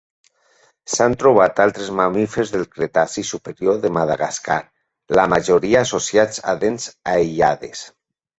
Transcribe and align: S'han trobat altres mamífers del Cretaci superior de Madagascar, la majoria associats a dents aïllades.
S'han 0.93 1.15
trobat 1.23 1.59
altres 1.65 1.91
mamífers 1.99 2.53
del 2.55 2.63
Cretaci 2.77 3.25
superior 3.33 3.77
de 3.83 3.93
Madagascar, 3.99 4.57
la 5.21 5.27
majoria 5.35 5.85
associats 5.89 6.43
a 6.55 6.59
dents 6.67 6.89
aïllades. 7.15 7.87